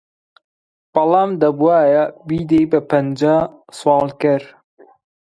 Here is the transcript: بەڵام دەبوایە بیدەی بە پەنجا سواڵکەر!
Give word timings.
بەڵام 0.93 1.29
دەبوایە 1.41 2.03
بیدەی 2.27 2.65
بە 2.71 2.79
پەنجا 2.89 3.37
سواڵکەر! 3.77 4.43